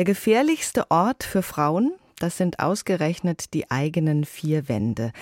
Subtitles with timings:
[0.00, 5.12] Der gefährlichste Ort für Frauen das sind ausgerechnet die eigenen vier Wände.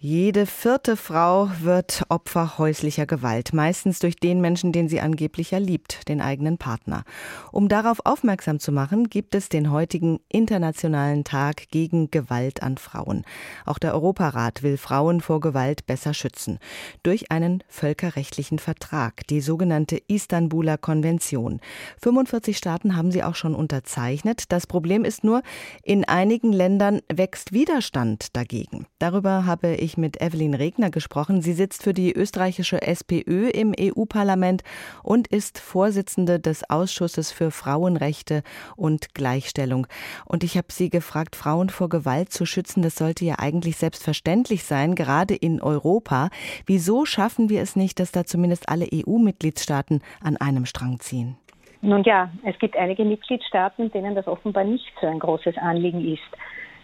[0.00, 6.08] Jede vierte Frau wird Opfer häuslicher Gewalt, meistens durch den Menschen, den sie angeblich liebt,
[6.08, 7.04] den eigenen Partner.
[7.52, 13.24] Um darauf aufmerksam zu machen, gibt es den heutigen Internationalen Tag gegen Gewalt an Frauen.
[13.64, 16.58] Auch der Europarat will Frauen vor Gewalt besser schützen.
[17.02, 21.60] Durch einen völkerrechtlichen Vertrag, die sogenannte Istanbuler Konvention.
[22.02, 24.50] 45 Staaten haben sie auch schon unterzeichnet.
[24.50, 25.42] Das Problem ist nur,
[25.82, 28.86] in einigen einigen Ländern wächst Widerstand dagegen.
[28.98, 31.42] Darüber habe ich mit Evelyn Regner gesprochen.
[31.42, 34.62] Sie sitzt für die österreichische SPÖ im EU-Parlament
[35.02, 38.42] und ist Vorsitzende des Ausschusses für Frauenrechte
[38.76, 39.86] und Gleichstellung.
[40.24, 44.64] Und ich habe sie gefragt, Frauen vor Gewalt zu schützen, das sollte ja eigentlich selbstverständlich
[44.64, 46.30] sein, gerade in Europa.
[46.66, 51.36] Wieso schaffen wir es nicht, dass da zumindest alle EU-Mitgliedstaaten an einem Strang ziehen?
[51.80, 56.22] Nun ja, es gibt einige Mitgliedstaaten, denen das offenbar nicht so ein großes Anliegen ist.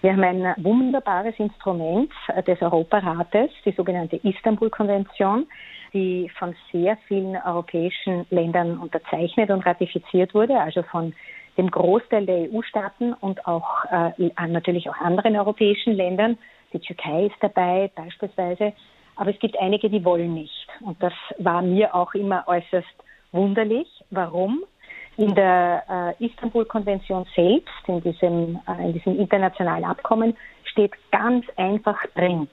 [0.02, 2.12] Wir haben ein wunderbares Instrument
[2.46, 5.46] des Europarates, die sogenannte Istanbul-Konvention,
[5.94, 11.14] die von sehr vielen europäischen Ländern unterzeichnet und ratifiziert wurde, also von
[11.56, 16.36] dem Großteil der EU-Staaten und auch äh, natürlich auch anderen europäischen Ländern.
[16.72, 18.72] Die Türkei ist dabei beispielsweise.
[19.16, 20.66] Aber es gibt einige, die wollen nicht.
[20.80, 22.94] Und das war mir auch immer äußerst
[23.32, 23.88] wunderlich.
[24.10, 24.64] Warum?
[25.16, 31.98] In der äh, Istanbul-Konvention selbst, in diesem, äh, in diesem internationalen Abkommen, steht ganz einfach
[32.16, 32.48] drin,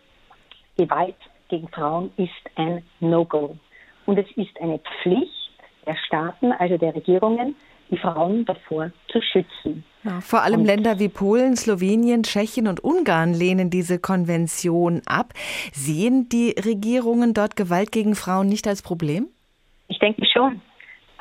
[0.78, 1.16] Gewalt
[1.50, 3.58] gegen Frauen ist ein No-Go.
[4.06, 5.52] Und es ist eine Pflicht
[5.86, 7.56] der Staaten, also der Regierungen,
[7.89, 9.84] die Frauen davor zu schützen.
[10.04, 15.34] Ja, vor allem und Länder wie Polen, Slowenien, Tschechien und Ungarn lehnen diese Konvention ab.
[15.73, 19.28] Sehen die Regierungen dort Gewalt gegen Frauen nicht als Problem?
[19.89, 20.62] Ich denke schon.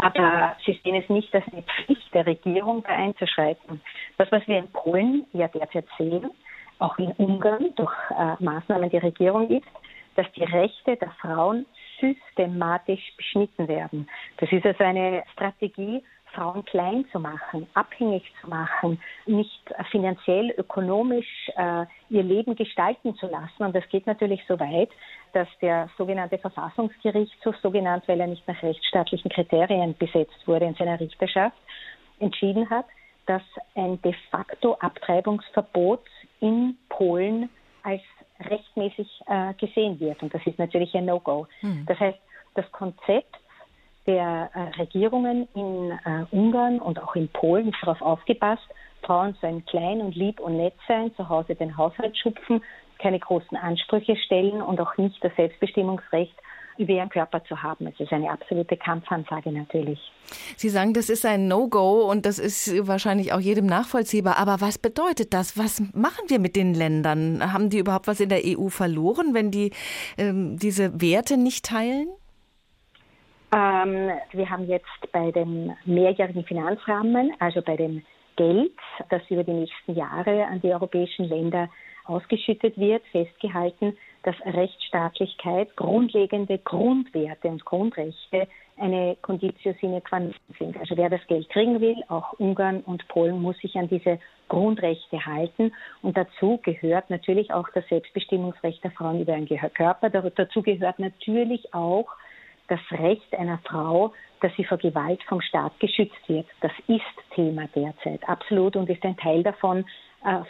[0.03, 3.81] Aber sie sehen es nicht als eine Pflicht der Regierung, da einzuschreiten.
[4.19, 6.31] Das, was wir in Polen ja derzeit sehen,
[6.79, 9.69] auch in Ungarn durch äh, Maßnahmen der Regierung ist,
[10.17, 11.66] dass die Rechte der Frauen
[12.00, 14.09] systematisch beschnitten werden.
[14.38, 16.03] Das ist also eine Strategie,
[16.33, 23.27] Frauen klein zu machen, abhängig zu machen, nicht finanziell, ökonomisch äh, ihr Leben gestalten zu
[23.27, 23.65] lassen.
[23.65, 24.91] Und das geht natürlich so weit,
[25.33, 30.75] dass der sogenannte Verfassungsgerichtshof, so genannt, weil er nicht nach rechtsstaatlichen Kriterien besetzt wurde in
[30.75, 31.56] seiner Richterschaft,
[32.21, 32.87] entschieden hat,
[33.27, 33.43] dass
[33.75, 36.05] ein de facto Abtreibungsverbot
[36.41, 37.49] in Polen
[37.82, 38.03] als
[38.49, 40.23] rechtmäßig äh, gesehen wird.
[40.23, 41.47] Und das ist natürlich ein No-Go.
[41.62, 41.84] Mhm.
[41.87, 42.19] Das heißt,
[42.55, 43.37] das Konzept
[44.06, 48.67] der äh, Regierungen in äh, Ungarn und auch in Polen ist darauf aufgepasst,
[49.03, 52.62] Frauen sollen klein und lieb und nett sein, zu Hause den Haushalt schupfen,
[52.99, 56.34] keine großen Ansprüche stellen und auch nicht das Selbstbestimmungsrecht
[56.78, 57.86] über ihren Körper zu haben.
[57.86, 59.98] Es ist eine absolute Kampfansage natürlich.
[60.56, 64.38] Sie sagen, das ist ein No-Go und das ist wahrscheinlich auch jedem nachvollziehbar.
[64.38, 65.58] Aber was bedeutet das?
[65.58, 67.53] Was machen wir mit den Ländern?
[67.53, 69.72] Haben die überhaupt was in der EU verloren, wenn die
[70.19, 72.08] ähm, diese Werte nicht teilen?
[73.52, 78.02] Ähm, wir haben jetzt bei dem mehrjährigen Finanzrahmen, also bei dem
[78.37, 78.72] Geld,
[79.08, 81.69] das über die nächsten Jahre an die europäischen Länder
[82.10, 90.76] ausgeschüttet wird, festgehalten, dass Rechtsstaatlichkeit, grundlegende Grundwerte und Grundrechte eine Conditio sine qua non sind.
[90.78, 94.19] Also wer das Geld kriegen will, auch Ungarn und Polen, muss sich an diese
[94.49, 95.72] Grundrechte halten.
[96.03, 100.10] Und dazu gehört natürlich auch das Selbstbestimmungsrecht der Frauen über ihren Körper.
[100.10, 102.09] Dazu gehört natürlich auch
[102.69, 106.47] das Recht einer Frau, dass sie vor Gewalt vom Staat geschützt wird.
[106.60, 109.84] Das ist Thema derzeit, absolut, und ist ein Teil davon,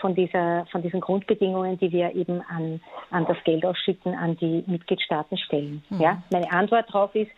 [0.00, 4.64] von, dieser, von diesen Grundbedingungen, die wir eben an, an das Geld ausschütten, an die
[4.66, 5.82] Mitgliedstaaten stellen.
[5.90, 6.00] Mhm.
[6.00, 6.22] Ja?
[6.30, 7.30] Meine Antwort darauf ist,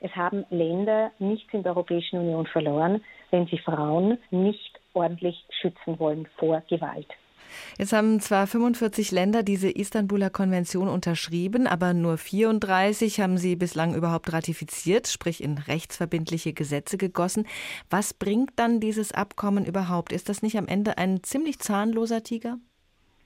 [0.00, 5.98] es haben Länder nichts in der Europäischen Union verloren, wenn sie Frauen nicht ordentlich schützen
[5.98, 7.08] wollen vor Gewalt.
[7.78, 13.94] Jetzt haben zwar 45 Länder diese Istanbuler Konvention unterschrieben, aber nur 34 haben sie bislang
[13.94, 17.46] überhaupt ratifiziert, sprich in rechtsverbindliche Gesetze gegossen.
[17.90, 20.12] Was bringt dann dieses Abkommen überhaupt?
[20.12, 22.58] Ist das nicht am Ende ein ziemlich zahnloser Tiger?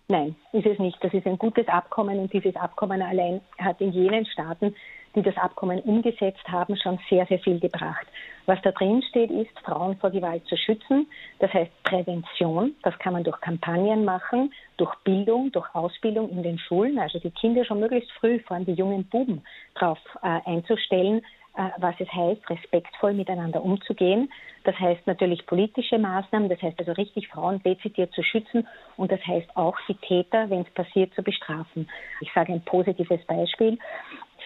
[0.09, 0.99] Nein, ist es nicht.
[1.03, 4.75] Das ist ein gutes Abkommen und dieses Abkommen allein hat in jenen Staaten
[5.15, 8.07] die das Abkommen umgesetzt haben, schon sehr, sehr viel gebracht.
[8.47, 11.07] Was da drin steht, ist, Frauen vor Gewalt zu schützen.
[11.39, 12.75] Das heißt Prävention.
[12.83, 16.99] Das kann man durch Kampagnen machen, durch Bildung, durch Ausbildung in den Schulen.
[16.99, 19.43] Also die Kinder schon möglichst früh, vor allem die jungen Buben,
[19.75, 21.23] darauf äh, einzustellen,
[21.55, 24.33] äh, was es heißt, respektvoll miteinander umzugehen.
[24.65, 28.67] Das heißt natürlich politische Maßnahmen, das heißt also richtig Frauen dezidiert zu schützen
[28.97, 31.91] und das heißt auch die Täter, wenn es passiert, zu bestrafen.
[32.21, 33.79] Ich sage ein positives Beispiel.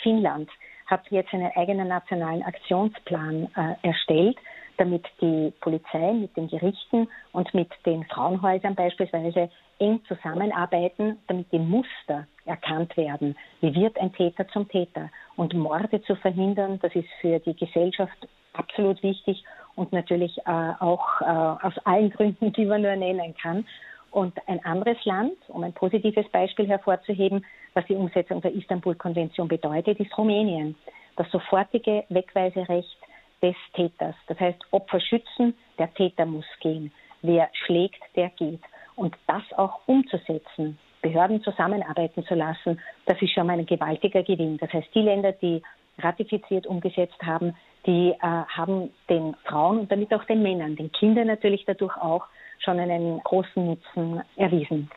[0.02, 0.48] Finnland
[0.86, 4.36] hat jetzt einen eigenen nationalen Aktionsplan äh, erstellt,
[4.78, 11.58] damit die Polizei mit den Gerichten und mit den Frauenhäusern beispielsweise eng zusammenarbeiten, damit die
[11.58, 13.36] Muster erkannt werden.
[13.60, 15.10] Wie wird ein Täter zum Täter?
[15.36, 19.44] Und Morde zu verhindern, das ist für die Gesellschaft absolut wichtig
[19.74, 23.66] und natürlich äh, auch äh, aus allen Gründen, die man nur nennen kann.
[24.10, 27.44] Und ein anderes Land, um ein positives Beispiel hervorzuheben,
[27.76, 30.74] was die Umsetzung der Istanbul-Konvention bedeutet, ist Rumänien.
[31.16, 32.98] Das sofortige Wegweiserecht
[33.42, 34.14] des Täters.
[34.28, 36.90] Das heißt, Opfer schützen, der Täter muss gehen.
[37.20, 38.62] Wer schlägt, der geht.
[38.96, 44.56] Und das auch umzusetzen, Behörden zusammenarbeiten zu lassen, das ist schon mal ein gewaltiger Gewinn.
[44.56, 45.62] Das heißt, die Länder, die
[45.98, 51.26] ratifiziert umgesetzt haben, die äh, haben den Frauen und damit auch den Männern, den Kindern
[51.26, 52.26] natürlich dadurch auch
[52.58, 54.90] schon einen großen Nutzen erwiesen.